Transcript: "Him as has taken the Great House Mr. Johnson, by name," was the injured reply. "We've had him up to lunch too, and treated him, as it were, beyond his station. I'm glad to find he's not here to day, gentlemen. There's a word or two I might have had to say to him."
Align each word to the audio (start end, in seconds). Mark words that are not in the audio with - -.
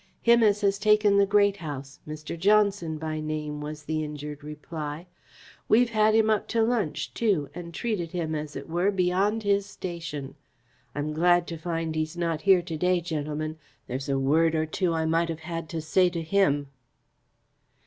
"Him 0.23 0.41
as 0.41 0.61
has 0.61 0.79
taken 0.79 1.19
the 1.19 1.27
Great 1.27 1.57
House 1.57 1.99
Mr. 2.07 2.35
Johnson, 2.35 2.97
by 2.97 3.19
name," 3.19 3.61
was 3.61 3.83
the 3.83 4.03
injured 4.03 4.43
reply. 4.43 5.05
"We've 5.69 5.91
had 5.91 6.15
him 6.15 6.27
up 6.27 6.47
to 6.47 6.63
lunch 6.63 7.13
too, 7.13 7.51
and 7.53 7.71
treated 7.71 8.11
him, 8.11 8.33
as 8.33 8.55
it 8.55 8.67
were, 8.67 8.89
beyond 8.89 9.43
his 9.43 9.67
station. 9.67 10.33
I'm 10.95 11.13
glad 11.13 11.45
to 11.49 11.57
find 11.59 11.93
he's 11.93 12.17
not 12.17 12.41
here 12.41 12.63
to 12.63 12.77
day, 12.77 12.99
gentlemen. 12.99 13.59
There's 13.85 14.09
a 14.09 14.17
word 14.17 14.55
or 14.55 14.65
two 14.65 14.91
I 14.91 15.05
might 15.05 15.29
have 15.29 15.41
had 15.41 15.69
to 15.69 15.81
say 15.81 16.09
to 16.09 16.23
him." 16.23 16.69